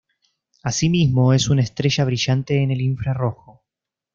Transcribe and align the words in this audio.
Asimismo, 0.63 1.31
es 1.31 1.49
una 1.51 1.61
estrella 1.61 2.03
brillante 2.05 2.63
en 2.63 2.71
el 2.71 2.81
infrarrojo. 2.81 3.61